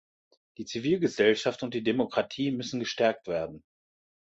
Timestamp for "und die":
1.61-1.83